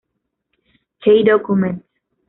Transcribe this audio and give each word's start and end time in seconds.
Key 1.03 1.21
Documents 1.21 1.85